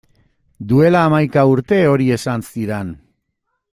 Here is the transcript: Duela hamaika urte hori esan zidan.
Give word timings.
Duela 0.71 1.03
hamaika 1.09 1.45
urte 1.53 1.81
hori 1.93 2.11
esan 2.19 2.49
zidan. 2.53 2.95